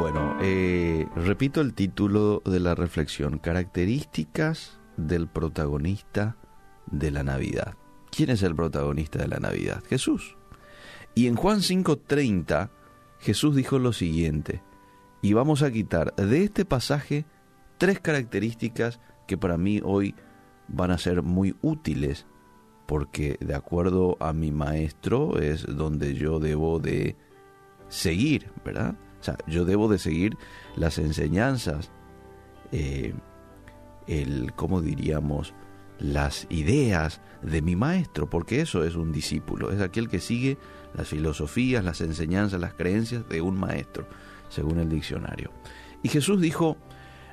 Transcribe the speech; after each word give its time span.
Bueno, 0.00 0.34
eh, 0.40 1.06
repito 1.14 1.60
el 1.60 1.74
título 1.74 2.42
de 2.46 2.58
la 2.58 2.74
reflexión, 2.74 3.38
características 3.38 4.80
del 4.96 5.28
protagonista 5.28 6.38
de 6.86 7.10
la 7.10 7.22
Navidad. 7.22 7.74
¿Quién 8.10 8.30
es 8.30 8.42
el 8.42 8.56
protagonista 8.56 9.18
de 9.18 9.28
la 9.28 9.40
Navidad? 9.40 9.84
Jesús. 9.90 10.38
Y 11.14 11.26
en 11.26 11.36
Juan 11.36 11.60
5:30 11.60 12.70
Jesús 13.18 13.54
dijo 13.54 13.78
lo 13.78 13.92
siguiente, 13.92 14.62
y 15.20 15.34
vamos 15.34 15.62
a 15.62 15.70
quitar 15.70 16.14
de 16.16 16.44
este 16.44 16.64
pasaje 16.64 17.26
tres 17.76 18.00
características 18.00 19.00
que 19.28 19.36
para 19.36 19.58
mí 19.58 19.82
hoy 19.84 20.14
van 20.66 20.92
a 20.92 20.98
ser 20.98 21.22
muy 21.22 21.56
útiles, 21.60 22.26
porque 22.86 23.36
de 23.38 23.54
acuerdo 23.54 24.16
a 24.18 24.32
mi 24.32 24.50
maestro 24.50 25.38
es 25.38 25.66
donde 25.66 26.14
yo 26.14 26.38
debo 26.38 26.78
de 26.78 27.16
seguir, 27.90 28.50
¿verdad? 28.64 28.96
O 29.20 29.24
sea, 29.24 29.36
yo 29.46 29.64
debo 29.64 29.88
de 29.88 29.98
seguir 29.98 30.36
las 30.76 30.98
enseñanzas, 30.98 31.90
eh, 32.72 33.14
el, 34.06 34.52
¿cómo 34.54 34.80
diríamos? 34.80 35.52
Las 35.98 36.46
ideas 36.48 37.20
de 37.42 37.60
mi 37.60 37.76
maestro, 37.76 38.30
porque 38.30 38.62
eso 38.62 38.84
es 38.84 38.94
un 38.96 39.12
discípulo, 39.12 39.70
es 39.72 39.80
aquel 39.80 40.08
que 40.08 40.20
sigue 40.20 40.56
las 40.94 41.08
filosofías, 41.08 41.84
las 41.84 42.00
enseñanzas, 42.00 42.60
las 42.60 42.74
creencias 42.74 43.28
de 43.28 43.42
un 43.42 43.60
maestro, 43.60 44.08
según 44.48 44.78
el 44.78 44.88
diccionario. 44.88 45.50
Y 46.02 46.08
Jesús 46.08 46.40
dijo, 46.40 46.78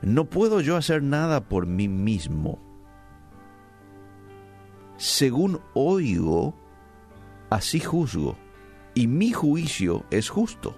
no 0.02 0.26
puedo 0.26 0.60
yo 0.60 0.76
hacer 0.76 1.02
nada 1.02 1.48
por 1.48 1.66
mí 1.68 1.88
mismo. 1.88 2.60
Según 4.98 5.62
oigo, 5.74 6.54
así 7.50 7.80
juzgo, 7.80 8.36
y 8.94 9.08
mi 9.08 9.32
juicio 9.32 10.04
es 10.10 10.28
justo 10.30 10.76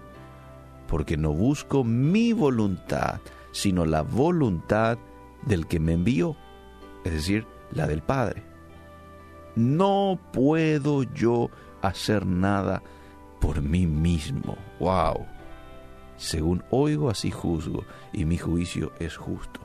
porque 0.90 1.18
no 1.18 1.32
busco 1.34 1.84
mi 1.84 2.34
voluntad, 2.34 3.22
sino 3.52 3.86
la 3.86 4.02
voluntad 4.02 4.98
del 5.44 5.68
que 5.68 5.80
me 5.80 5.94
envió, 5.94 6.36
es 7.04 7.14
decir, 7.14 7.46
la 7.72 7.86
del 7.86 8.02
Padre. 8.02 8.44
No 9.56 10.20
puedo 10.34 11.04
yo 11.04 11.50
hacer 11.82 12.26
nada 12.26 12.82
por 13.40 13.62
mí 13.62 13.86
mismo. 13.86 14.58
¡Wow! 14.80 15.28
Según 16.18 16.64
oigo, 16.72 17.10
así 17.10 17.30
juzgo, 17.30 17.86
y 18.12 18.26
mi 18.26 18.38
juicio 18.38 18.92
es 19.00 19.16
justo. 19.16 19.60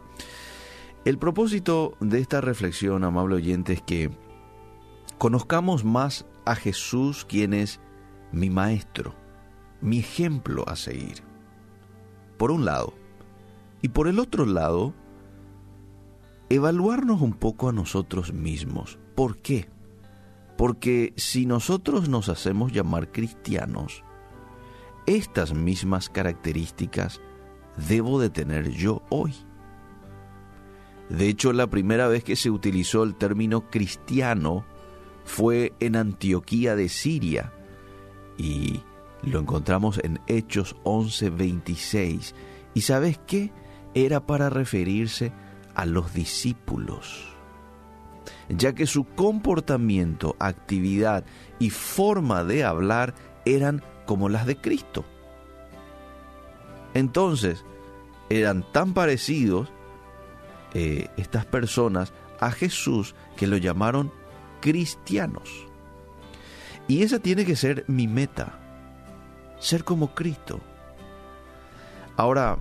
El 1.04 1.18
propósito 1.18 1.96
de 2.00 2.20
esta 2.20 2.40
reflexión, 2.42 3.02
amable 3.02 3.36
oyente, 3.36 3.72
es 3.72 3.82
que 3.82 4.10
conozcamos 5.18 5.84
más 5.84 6.26
a 6.44 6.54
Jesús, 6.54 7.24
quien 7.24 7.54
es 7.54 7.80
mi 8.30 8.50
Maestro 8.50 9.23
mi 9.84 9.98
ejemplo 9.98 10.64
a 10.66 10.76
seguir. 10.76 11.22
Por 12.38 12.50
un 12.50 12.64
lado. 12.64 12.94
Y 13.82 13.90
por 13.90 14.08
el 14.08 14.18
otro 14.18 14.46
lado, 14.46 14.94
evaluarnos 16.48 17.20
un 17.20 17.34
poco 17.34 17.68
a 17.68 17.72
nosotros 17.72 18.32
mismos. 18.32 18.98
¿Por 19.14 19.36
qué? 19.38 19.68
Porque 20.56 21.12
si 21.16 21.44
nosotros 21.44 22.08
nos 22.08 22.30
hacemos 22.30 22.72
llamar 22.72 23.12
cristianos, 23.12 24.02
estas 25.04 25.52
mismas 25.52 26.08
características 26.08 27.20
debo 27.76 28.18
de 28.18 28.30
tener 28.30 28.70
yo 28.70 29.02
hoy. 29.10 29.34
De 31.10 31.28
hecho, 31.28 31.52
la 31.52 31.66
primera 31.66 32.08
vez 32.08 32.24
que 32.24 32.36
se 32.36 32.50
utilizó 32.50 33.02
el 33.02 33.16
término 33.16 33.68
cristiano 33.68 34.64
fue 35.24 35.74
en 35.78 35.96
Antioquía 35.96 36.74
de 36.74 36.88
Siria 36.88 37.52
y 38.38 38.80
lo 39.26 39.40
encontramos 39.40 40.00
en 40.02 40.20
Hechos 40.26 40.76
11:26. 40.84 42.34
¿Y 42.74 42.82
sabes 42.82 43.18
qué? 43.26 43.52
Era 43.94 44.26
para 44.26 44.50
referirse 44.50 45.32
a 45.74 45.86
los 45.86 46.12
discípulos, 46.14 47.24
ya 48.48 48.74
que 48.74 48.86
su 48.86 49.04
comportamiento, 49.04 50.36
actividad 50.38 51.24
y 51.58 51.70
forma 51.70 52.44
de 52.44 52.64
hablar 52.64 53.14
eran 53.44 53.82
como 54.06 54.28
las 54.28 54.46
de 54.46 54.56
Cristo. 54.56 55.04
Entonces, 56.94 57.64
eran 58.30 58.64
tan 58.72 58.94
parecidos 58.94 59.72
eh, 60.74 61.08
estas 61.16 61.44
personas 61.46 62.12
a 62.40 62.50
Jesús 62.50 63.14
que 63.36 63.46
lo 63.46 63.56
llamaron 63.56 64.12
cristianos. 64.60 65.66
Y 66.86 67.02
esa 67.02 67.18
tiene 67.18 67.44
que 67.44 67.56
ser 67.56 67.84
mi 67.88 68.06
meta 68.06 68.63
ser 69.58 69.84
como 69.84 70.14
Cristo. 70.14 70.60
Ahora, 72.16 72.58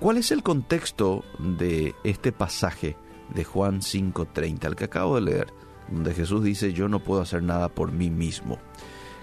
¿cuál 0.00 0.16
es 0.16 0.30
el 0.30 0.42
contexto 0.42 1.24
de 1.38 1.94
este 2.04 2.32
pasaje 2.32 2.96
de 3.34 3.44
Juan 3.44 3.80
5:30, 3.82 4.66
el 4.66 4.76
que 4.76 4.84
acabo 4.84 5.16
de 5.16 5.22
leer, 5.22 5.52
donde 5.88 6.14
Jesús 6.14 6.42
dice, 6.42 6.72
yo 6.72 6.88
no 6.88 7.00
puedo 7.00 7.20
hacer 7.20 7.42
nada 7.42 7.68
por 7.68 7.92
mí 7.92 8.10
mismo? 8.10 8.58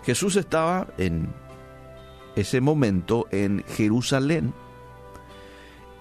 Jesús 0.03 0.35
estaba 0.35 0.87
en 0.97 1.33
ese 2.35 2.61
momento 2.61 3.27
en 3.31 3.63
Jerusalén 3.67 4.53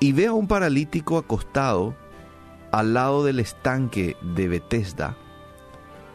y 0.00 0.12
ve 0.12 0.26
a 0.26 0.32
un 0.32 0.48
paralítico 0.48 1.18
acostado 1.18 1.94
al 2.72 2.94
lado 2.94 3.24
del 3.24 3.38
estanque 3.38 4.16
de 4.34 4.48
Bethesda. 4.48 5.16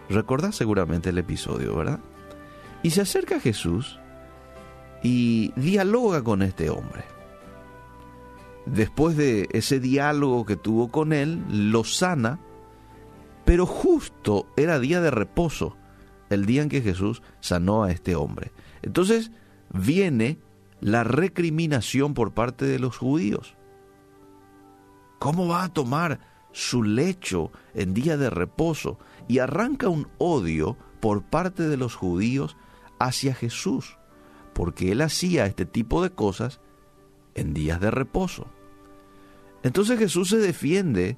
Recuerda 0.10 0.52
seguramente 0.52 1.10
el 1.10 1.18
episodio, 1.18 1.76
¿verdad? 1.76 2.00
Y 2.84 2.92
se 2.92 3.02
acerca 3.02 3.38
a 3.38 3.40
Jesús 3.40 4.00
y 5.04 5.52
dialoga 5.56 6.24
con 6.24 6.42
este 6.42 6.70
hombre. 6.70 7.04
Después 8.66 9.16
de 9.16 9.48
ese 9.52 9.80
diálogo 9.80 10.46
que 10.46 10.58
tuvo 10.58 10.90
con 10.92 11.14
él, 11.14 11.44
lo 11.50 11.84
sana, 11.84 12.40
pero 13.46 13.66
justo 13.66 14.48
era 14.58 14.80
día 14.80 15.00
de 15.00 15.12
reposo, 15.12 15.78
el 16.30 16.46
día 16.46 16.64
en 16.64 16.70
que 16.70 16.82
Jesús 16.82 17.22
sanó 17.40 17.84
a 17.84 17.92
este 17.92 18.16
hombre. 18.16 18.52
Entonces 18.82 19.32
viene 19.74 20.40
la 20.82 21.04
recriminación 21.04 22.14
por 22.14 22.34
parte 22.34 22.66
de 22.66 22.80
los 22.80 22.98
judíos. 22.98 23.56
¿Cómo 25.20 25.48
va 25.48 25.64
a 25.64 25.74
tomar 25.74 26.20
su 26.52 26.84
lecho 26.84 27.52
en 27.74 27.94
día 27.94 28.18
de 28.18 28.30
reposo? 28.30 29.00
Y 29.30 29.40
arranca 29.40 29.88
un 29.88 30.08
odio 30.18 30.78
por 31.00 31.24
parte 31.24 31.64
de 31.64 31.78
los 31.78 31.96
judíos 31.96 32.58
hacia 33.00 33.34
Jesús 33.34 33.98
porque 34.58 34.92
él 34.92 35.02
hacía 35.02 35.46
este 35.46 35.68
tipo 35.68 36.02
de 36.02 36.10
cosas 36.10 36.62
en 37.36 37.54
días 37.54 37.80
de 37.80 37.92
reposo. 37.92 38.48
Entonces 39.62 40.00
Jesús 40.00 40.30
se 40.30 40.38
defiende 40.38 41.16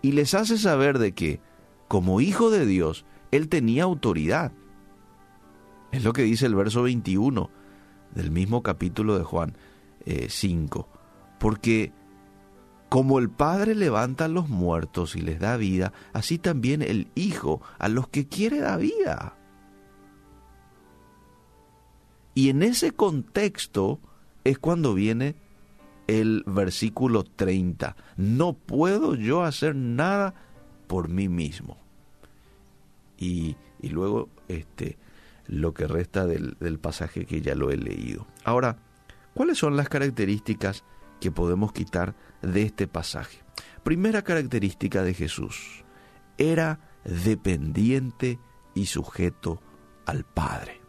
y 0.00 0.12
les 0.12 0.32
hace 0.32 0.56
saber 0.56 0.98
de 0.98 1.12
que, 1.12 1.38
como 1.86 2.22
hijo 2.22 2.50
de 2.50 2.64
Dios, 2.64 3.04
él 3.30 3.50
tenía 3.50 3.82
autoridad. 3.82 4.52
Es 5.92 6.02
lo 6.02 6.14
que 6.14 6.22
dice 6.22 6.46
el 6.46 6.54
verso 6.54 6.82
21 6.82 7.50
del 8.14 8.30
mismo 8.30 8.62
capítulo 8.62 9.18
de 9.18 9.24
Juan 9.24 9.58
5. 10.26 10.80
Eh, 10.80 10.98
porque 11.38 11.92
como 12.88 13.18
el 13.18 13.28
Padre 13.28 13.74
levanta 13.74 14.24
a 14.24 14.28
los 14.28 14.48
muertos 14.48 15.14
y 15.14 15.20
les 15.20 15.40
da 15.40 15.58
vida, 15.58 15.92
así 16.14 16.38
también 16.38 16.80
el 16.80 17.08
Hijo 17.16 17.60
a 17.78 17.90
los 17.90 18.08
que 18.08 18.26
quiere 18.26 18.60
da 18.60 18.78
vida. 18.78 19.36
Y 22.36 22.50
en 22.50 22.62
ese 22.62 22.90
contexto 22.90 23.98
es 24.44 24.58
cuando 24.58 24.92
viene 24.92 25.36
el 26.06 26.44
versículo 26.46 27.24
30. 27.24 27.96
No 28.18 28.52
puedo 28.52 29.14
yo 29.14 29.42
hacer 29.42 29.74
nada 29.74 30.34
por 30.86 31.08
mí 31.08 31.30
mismo. 31.30 31.78
Y, 33.16 33.56
luego 33.80 34.28
este, 34.48 34.98
lo 35.46 35.72
que 35.72 35.86
resta 35.86 36.26
del, 36.26 36.58
del 36.60 36.78
pasaje 36.78 37.24
que 37.24 37.40
ya 37.40 37.54
lo 37.54 37.70
he 37.70 37.78
leído. 37.78 38.26
Ahora, 38.44 38.76
¿cuáles 39.32 39.56
son 39.56 39.74
las 39.74 39.88
características 39.88 40.84
que 41.22 41.30
podemos 41.30 41.72
quitar 41.72 42.14
de 42.42 42.64
este 42.64 42.86
pasaje? 42.86 43.38
Primera 43.82 44.20
característica 44.20 45.02
de 45.02 45.14
Jesús, 45.14 45.86
era 46.36 46.80
dependiente 47.02 48.38
y 48.74 48.84
sujeto 48.84 49.62
al 50.04 50.24
Padre. 50.24 50.85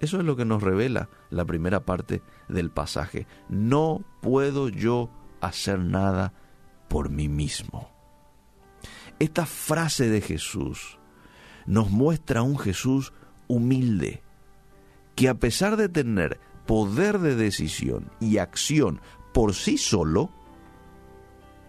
Eso 0.00 0.18
es 0.18 0.24
lo 0.24 0.36
que 0.36 0.44
nos 0.44 0.62
revela 0.62 1.08
la 1.30 1.44
primera 1.44 1.84
parte 1.84 2.22
del 2.48 2.70
pasaje. 2.70 3.26
No 3.48 4.04
puedo 4.20 4.68
yo 4.68 5.10
hacer 5.40 5.78
nada 5.78 6.34
por 6.88 7.10
mí 7.10 7.28
mismo. 7.28 7.90
Esta 9.18 9.46
frase 9.46 10.10
de 10.10 10.20
Jesús 10.20 10.98
nos 11.66 11.90
muestra 11.90 12.42
un 12.42 12.58
Jesús 12.58 13.12
humilde, 13.48 14.22
que 15.14 15.28
a 15.28 15.34
pesar 15.34 15.76
de 15.76 15.88
tener 15.88 16.38
poder 16.66 17.18
de 17.20 17.34
decisión 17.34 18.10
y 18.20 18.38
acción 18.38 19.00
por 19.32 19.54
sí 19.54 19.78
solo, 19.78 20.30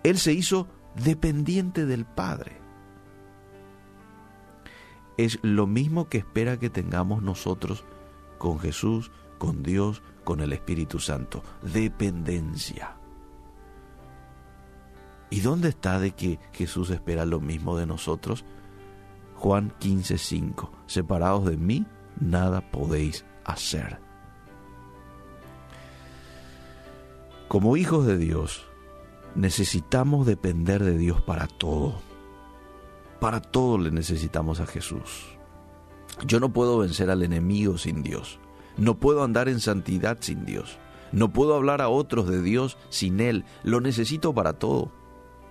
Él 0.04 0.18
se 0.18 0.34
hizo 0.34 0.68
dependiente 0.96 1.86
del 1.86 2.06
Padre. 2.06 2.58
Es 5.18 5.40
lo 5.42 5.66
mismo 5.66 6.10
que 6.10 6.20
espera 6.20 6.60
que 6.60 6.70
tengamos 6.70 7.24
nosotros 7.24 7.86
con 8.38 8.60
Jesús 8.60 9.12
con 9.38 9.64
Dios, 9.64 10.02
con 10.24 10.42
el 10.42 10.54
Espíritu 10.54 11.00
Santo. 11.00 11.44
Dependencia. 11.62 12.96
¿Y 15.30 15.42
dónde 15.42 15.70
está 15.70 16.00
de 16.00 16.12
que 16.12 16.40
Jesús 16.54 16.90
espera 16.90 17.26
lo 17.26 17.40
mismo 17.40 17.78
de 17.78 17.86
nosotros? 17.86 18.46
Juan 19.36 19.74
15:5. 19.80 20.72
Separados 20.86 21.46
de 21.46 21.58
mí, 21.58 21.86
nada 22.20 22.62
podéis 22.72 23.26
hacer. 23.44 24.00
Como 27.48 27.78
hijos 27.78 28.06
de 28.06 28.18
Dios, 28.18 28.66
necesitamos 29.36 30.26
depender 30.26 30.84
de 30.84 30.98
Dios 30.98 31.22
para 31.22 31.48
todo. 31.48 32.02
Para 33.20 33.42
todo 33.42 33.78
le 33.78 33.92
necesitamos 33.92 34.60
a 34.60 34.66
Jesús. 34.66 35.37
Yo 36.26 36.40
no 36.40 36.52
puedo 36.52 36.80
vencer 36.80 37.10
al 37.10 37.24
enemigo 37.24 37.78
sin 37.78 38.04
Dios. 38.04 38.40
No 38.78 39.00
puedo 39.00 39.24
andar 39.24 39.50
en 39.50 39.60
santidad 39.60 40.18
sin 40.22 40.46
Dios. 40.46 40.78
No 41.12 41.32
puedo 41.32 41.56
hablar 41.56 41.82
a 41.82 41.90
otros 41.90 42.28
de 42.28 42.42
Dios 42.42 42.78
sin 42.90 43.20
Él. 43.20 43.46
Lo 43.64 43.82
necesito 43.82 44.34
para 44.34 44.54
todo. 44.54 44.92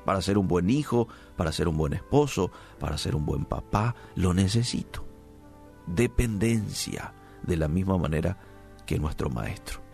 Para 0.04 0.22
ser 0.22 0.38
un 0.38 0.48
buen 0.48 0.70
hijo, 0.70 1.08
para 1.36 1.52
ser 1.52 1.68
un 1.68 1.76
buen 1.76 1.92
esposo, 1.92 2.50
para 2.78 2.98
ser 2.98 3.16
un 3.16 3.26
buen 3.26 3.44
papá. 3.44 3.94
Lo 4.14 4.34
necesito. 4.34 5.04
Dependencia 5.86 7.14
de 7.42 7.56
la 7.56 7.68
misma 7.68 7.96
manera 7.96 8.38
que 8.86 8.98
nuestro 8.98 9.30
Maestro 9.30 9.86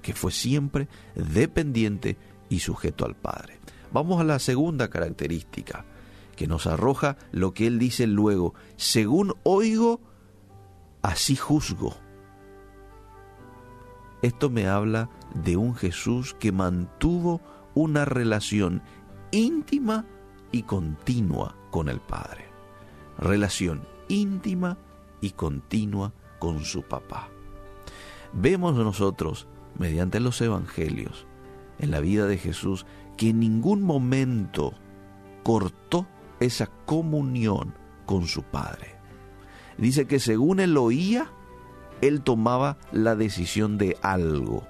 que 0.00 0.14
fue 0.14 0.32
siempre 0.32 0.88
dependiente 1.14 2.16
y 2.48 2.60
sujeto 2.60 3.04
al 3.04 3.16
Padre. 3.16 3.58
Vamos 3.92 4.20
a 4.20 4.24
la 4.24 4.38
segunda 4.38 4.88
característica, 4.88 5.84
que 6.36 6.46
nos 6.46 6.66
arroja 6.66 7.16
lo 7.32 7.52
que 7.52 7.66
él 7.66 7.78
dice 7.78 8.06
luego, 8.06 8.54
según 8.76 9.34
oigo, 9.42 10.00
así 11.02 11.36
juzgo. 11.36 11.94
Esto 14.22 14.50
me 14.50 14.66
habla 14.66 15.08
de 15.34 15.56
un 15.56 15.74
Jesús 15.74 16.34
que 16.34 16.52
mantuvo 16.52 17.40
una 17.74 18.04
relación 18.04 18.82
íntima 19.30 20.04
y 20.52 20.62
continua 20.62 21.56
con 21.70 21.88
el 21.88 22.00
Padre. 22.00 22.44
Relación 23.18 23.86
íntima 24.08 24.76
y 25.20 25.30
continua 25.30 26.12
con 26.38 26.64
su 26.64 26.82
papá. 26.82 27.28
Vemos 28.32 28.74
nosotros 28.74 29.46
mediante 29.78 30.20
los 30.20 30.40
evangelios 30.40 31.26
en 31.78 31.90
la 31.90 32.00
vida 32.00 32.26
de 32.26 32.36
Jesús 32.36 32.86
que 33.16 33.30
en 33.30 33.40
ningún 33.40 33.82
momento 33.82 34.74
cortó 35.42 36.06
esa 36.40 36.66
comunión 36.86 37.74
con 38.06 38.26
su 38.26 38.42
Padre. 38.42 38.99
Dice 39.80 40.06
que 40.06 40.20
según 40.20 40.60
él 40.60 40.76
oía, 40.76 41.32
él 42.02 42.20
tomaba 42.20 42.76
la 42.92 43.16
decisión 43.16 43.78
de 43.78 43.96
algo. 44.02 44.66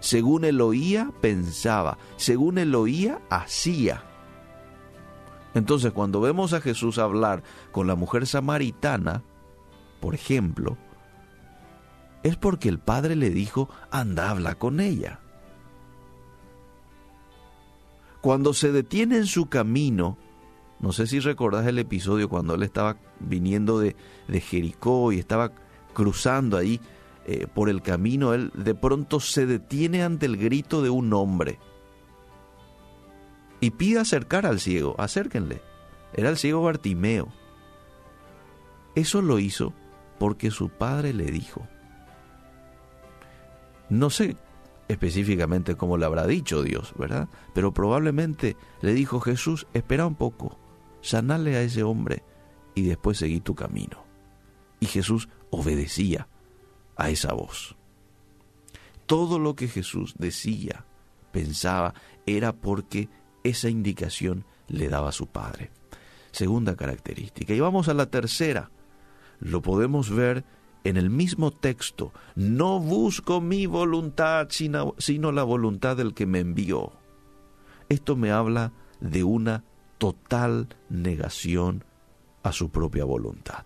Según 0.00 0.44
él 0.44 0.62
oía, 0.62 1.12
pensaba. 1.20 1.98
Según 2.16 2.56
él 2.56 2.74
oía, 2.74 3.20
hacía. 3.28 4.02
Entonces, 5.54 5.92
cuando 5.92 6.22
vemos 6.22 6.54
a 6.54 6.62
Jesús 6.62 6.98
hablar 6.98 7.42
con 7.70 7.86
la 7.86 7.96
mujer 7.96 8.26
samaritana, 8.26 9.22
por 10.00 10.14
ejemplo, 10.14 10.78
es 12.22 12.36
porque 12.36 12.70
el 12.70 12.78
padre 12.78 13.16
le 13.16 13.28
dijo, 13.28 13.68
anda, 13.90 14.30
habla 14.30 14.54
con 14.54 14.80
ella. 14.80 15.20
Cuando 18.22 18.54
se 18.54 18.72
detiene 18.72 19.18
en 19.18 19.26
su 19.26 19.50
camino, 19.50 20.16
no 20.84 20.92
sé 20.92 21.06
si 21.06 21.18
recordás 21.18 21.66
el 21.66 21.78
episodio 21.78 22.28
cuando 22.28 22.52
él 22.52 22.62
estaba 22.62 22.98
viniendo 23.18 23.78
de, 23.78 23.96
Jericó 24.28 25.12
y 25.12 25.18
estaba 25.18 25.50
cruzando 25.94 26.58
ahí 26.58 26.78
eh, 27.24 27.46
por 27.46 27.70
el 27.70 27.80
camino, 27.80 28.34
él 28.34 28.52
de 28.54 28.74
pronto 28.74 29.18
se 29.18 29.46
detiene 29.46 30.02
ante 30.02 30.26
el 30.26 30.36
grito 30.36 30.82
de 30.82 30.90
un 30.90 31.10
hombre 31.14 31.58
y 33.60 33.70
pide 33.70 33.98
acercar 33.98 34.44
al 34.44 34.60
ciego, 34.60 34.94
acérquenle. 34.98 35.62
Era 36.12 36.28
el 36.28 36.36
ciego 36.36 36.60
Bartimeo. 36.60 37.28
Eso 38.94 39.22
lo 39.22 39.38
hizo 39.38 39.72
porque 40.18 40.50
su 40.50 40.68
padre 40.68 41.14
le 41.14 41.30
dijo, 41.30 41.66
no 43.88 44.10
sé 44.10 44.36
específicamente 44.88 45.76
cómo 45.76 45.96
le 45.96 46.04
habrá 46.04 46.26
dicho 46.26 46.62
Dios, 46.62 46.92
¿verdad? 46.98 47.30
Pero 47.54 47.72
probablemente 47.72 48.58
le 48.82 48.92
dijo 48.92 49.18
Jesús, 49.18 49.66
espera 49.72 50.06
un 50.06 50.14
poco, 50.14 50.58
sanale 51.04 51.56
a 51.56 51.62
ese 51.62 51.82
hombre 51.82 52.22
y 52.74 52.82
después 52.82 53.18
seguí 53.18 53.40
tu 53.40 53.54
camino. 53.54 54.04
Y 54.80 54.86
Jesús 54.86 55.28
obedecía 55.50 56.28
a 56.96 57.10
esa 57.10 57.32
voz. 57.32 57.76
Todo 59.06 59.38
lo 59.38 59.54
que 59.54 59.68
Jesús 59.68 60.14
decía, 60.18 60.86
pensaba, 61.30 61.94
era 62.26 62.54
porque 62.54 63.08
esa 63.42 63.68
indicación 63.68 64.44
le 64.66 64.88
daba 64.88 65.10
a 65.10 65.12
su 65.12 65.26
Padre. 65.26 65.70
Segunda 66.32 66.74
característica. 66.74 67.54
Y 67.54 67.60
vamos 67.60 67.88
a 67.88 67.94
la 67.94 68.06
tercera. 68.06 68.70
Lo 69.40 69.60
podemos 69.62 70.10
ver 70.10 70.44
en 70.84 70.96
el 70.98 71.10
mismo 71.10 71.50
texto, 71.50 72.12
no 72.34 72.78
busco 72.78 73.40
mi 73.40 73.66
voluntad, 73.66 74.48
sino, 74.50 75.32
la 75.32 75.42
voluntad 75.42 75.96
del 75.96 76.12
que 76.12 76.26
me 76.26 76.40
envió. 76.40 76.92
Esto 77.88 78.16
me 78.16 78.30
habla 78.30 78.72
de 79.00 79.24
una 79.24 79.64
total 80.04 80.68
negación 80.90 81.82
a 82.42 82.52
su 82.52 82.68
propia 82.68 83.06
voluntad. 83.06 83.64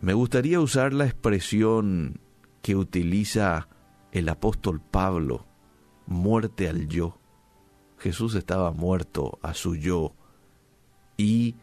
Me 0.00 0.14
gustaría 0.14 0.58
usar 0.60 0.94
la 0.94 1.04
expresión 1.04 2.22
que 2.62 2.74
utiliza 2.74 3.68
el 4.12 4.30
apóstol 4.30 4.80
Pablo, 4.80 5.44
muerte 6.06 6.70
al 6.70 6.88
yo. 6.88 7.18
Jesús 7.98 8.34
estaba 8.34 8.72
muerto 8.72 9.38
a 9.42 9.52
su 9.52 9.76
yo 9.76 10.14
y 11.18 11.56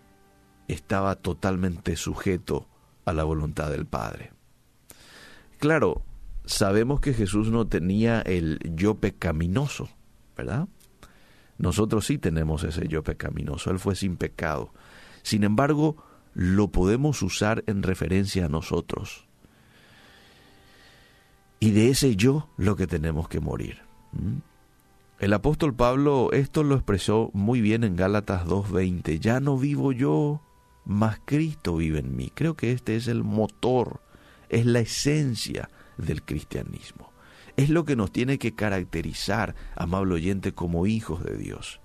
estaba 0.68 1.16
totalmente 1.16 1.96
sujeto 1.96 2.68
a 3.06 3.14
la 3.14 3.24
voluntad 3.24 3.72
del 3.72 3.88
Padre. 3.88 4.34
Claro, 5.58 6.04
sabemos 6.46 7.00
que 7.00 7.16
Jesús 7.16 7.50
no 7.50 7.66
tenía 7.66 8.22
el 8.22 8.60
yo 8.76 9.00
pecaminoso, 9.00 9.90
¿verdad? 10.36 10.68
Nosotros 11.58 12.06
sí 12.06 12.18
tenemos 12.18 12.64
ese 12.64 12.88
yo 12.88 13.04
pecaminoso, 13.04 13.72
Él 13.72 13.80
fue 13.80 13.96
sin 13.96 14.18
pecado. 14.18 14.74
Sin 15.22 15.44
embargo, 15.44 15.98
lo 16.34 16.70
podemos 16.70 17.22
usar 17.22 17.64
en 17.68 17.84
referencia 17.84 18.46
a 18.46 18.50
nosotros. 18.50 19.28
Y 21.60 21.72
de 21.72 21.90
ese 21.90 22.16
yo 22.16 22.50
lo 22.58 22.76
que 22.76 22.88
tenemos 22.88 23.30
que 23.30 23.40
morir. 23.40 23.82
El 25.20 25.32
apóstol 25.32 25.74
Pablo 25.74 26.32
esto 26.34 26.64
lo 26.64 26.76
expresó 26.76 27.30
muy 27.34 27.62
bien 27.62 27.86
en 27.86 27.96
Gálatas 27.96 28.46
2.20. 28.46 29.20
Ya 29.20 29.40
no 29.40 29.58
vivo 29.58 29.94
yo, 29.94 30.42
mas 30.84 31.20
Cristo 31.24 31.78
vive 31.78 32.00
en 32.00 32.18
mí. 32.18 32.32
Creo 32.34 32.56
que 32.56 32.74
este 32.74 32.98
es 32.98 33.08
el 33.08 33.24
motor, 33.24 34.02
es 34.50 34.66
la 34.66 34.82
esencia 34.82 35.70
del 35.98 36.24
cristianismo. 36.24 37.13
Es 37.58 37.70
lo 37.70 37.86
que 37.86 37.96
nos 37.96 38.12
tiene 38.12 38.40
que 38.40 38.56
caracterizar, 38.56 39.56
amable 39.76 40.16
oyente, 40.16 40.54
como 40.54 40.88
hijos 40.88 41.24
de 41.24 41.38
Dios. 41.38 41.80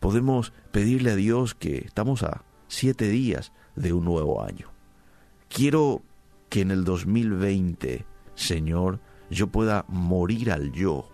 Podemos 0.00 0.52
pedirle 0.70 1.12
a 1.12 1.16
Dios 1.16 1.54
que 1.54 1.78
estamos 1.78 2.22
a 2.22 2.44
siete 2.68 3.08
días 3.08 3.52
de 3.74 3.92
un 3.92 4.04
nuevo 4.04 4.42
año. 4.42 4.68
Quiero 5.48 6.02
que 6.48 6.60
en 6.60 6.70
el 6.70 6.84
2020, 6.84 8.04
Señor, 8.34 9.00
yo 9.30 9.48
pueda 9.48 9.84
morir 9.88 10.52
al 10.52 10.72
yo 10.72 11.08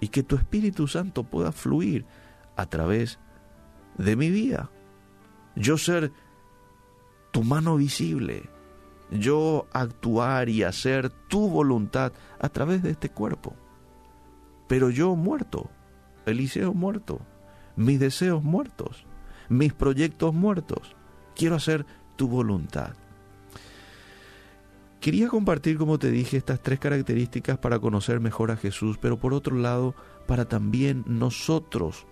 y 0.00 0.08
que 0.08 0.22
tu 0.22 0.36
Espíritu 0.36 0.86
Santo 0.86 1.24
pueda 1.24 1.52
fluir 1.52 2.04
a 2.56 2.66
través 2.66 3.18
de 3.98 4.14
mi 4.14 4.30
vida 4.30 4.70
yo 5.56 5.78
ser 5.78 6.12
tu 7.32 7.42
mano 7.42 7.76
visible, 7.76 8.48
yo 9.10 9.66
actuar 9.72 10.48
y 10.48 10.62
hacer 10.62 11.10
tu 11.10 11.48
voluntad 11.48 12.12
a 12.40 12.48
través 12.48 12.82
de 12.82 12.90
este 12.90 13.08
cuerpo. 13.10 13.54
Pero 14.68 14.90
yo 14.90 15.14
muerto, 15.14 15.70
Eliseo 16.24 16.74
muerto, 16.74 17.20
mis 17.76 18.00
deseos 18.00 18.42
muertos, 18.42 19.06
mis 19.48 19.72
proyectos 19.72 20.34
muertos, 20.34 20.96
quiero 21.34 21.54
hacer 21.56 21.86
tu 22.16 22.28
voluntad. 22.28 22.94
Quería 25.00 25.28
compartir, 25.28 25.78
como 25.78 25.98
te 25.98 26.10
dije, 26.10 26.36
estas 26.36 26.60
tres 26.60 26.80
características 26.80 27.58
para 27.58 27.78
conocer 27.78 28.18
mejor 28.18 28.50
a 28.50 28.56
Jesús, 28.56 28.98
pero 28.98 29.20
por 29.20 29.34
otro 29.34 29.56
lado, 29.56 29.94
para 30.26 30.46
también 30.46 31.04
nosotros 31.06 32.06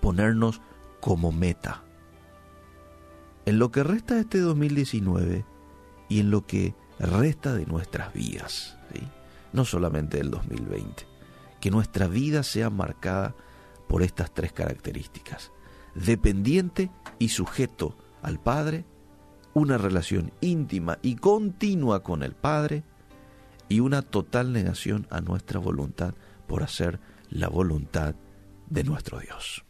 ponernos 0.00 0.62
como 1.00 1.30
meta 1.30 1.82
en 3.46 3.58
lo 3.58 3.70
que 3.70 3.82
resta 3.82 4.14
de 4.14 4.20
este 4.20 4.38
2019 4.38 5.44
y 6.10 6.20
en 6.20 6.30
lo 6.30 6.46
que 6.46 6.74
resta 6.98 7.54
de 7.54 7.64
nuestras 7.64 8.12
vidas, 8.12 8.76
no 9.54 9.64
solamente 9.64 10.18
del 10.18 10.30
2020, 10.30 11.06
que 11.60 11.70
nuestra 11.70 12.08
vida 12.08 12.42
sea 12.42 12.68
marcada 12.68 13.34
por 13.88 14.02
estas 14.02 14.34
tres 14.34 14.52
características, 14.52 15.52
dependiente 15.94 16.90
y 17.18 17.28
sujeto 17.30 17.96
al 18.22 18.38
Padre, 18.38 18.84
una 19.54 19.78
relación 19.78 20.32
íntima 20.40 20.98
y 21.00 21.16
continua 21.16 22.02
con 22.02 22.22
el 22.22 22.34
Padre 22.34 22.84
y 23.68 23.80
una 23.80 24.02
total 24.02 24.52
negación 24.52 25.06
a 25.10 25.20
nuestra 25.20 25.58
voluntad 25.58 26.14
por 26.46 26.62
hacer 26.62 27.00
la 27.30 27.48
voluntad 27.48 28.14
de 28.68 28.84
nuestro 28.84 29.20
Dios. 29.20 29.64